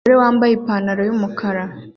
[0.03, 1.63] Umugore wambaye ipantaro yumukara